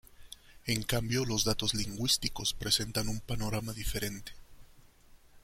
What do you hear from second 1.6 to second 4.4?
lingüísticos presentan un panorama diferente.